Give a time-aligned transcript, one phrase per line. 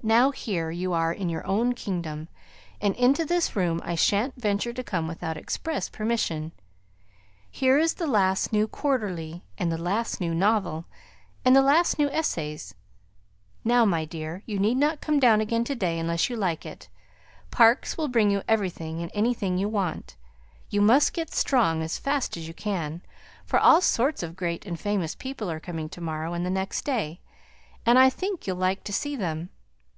[0.00, 2.28] "Now, here you are in your own kingdom;
[2.80, 6.52] and into this room I shan't venture to come without express permission.
[7.50, 10.84] Here is the last new Quarterly, and the last new novel,
[11.44, 12.76] and the last new Essays.
[13.64, 16.88] Now, my dear, you needn't come down again to day unless you like it.
[17.50, 20.14] Parkes shall bring you everything and anything you want.
[20.70, 23.02] You must get strong as fast as you can,
[23.44, 26.84] for all sorts of great and famous people are coming to morrow and the next
[26.84, 27.20] day,
[27.84, 29.50] and I think you'll like to see them.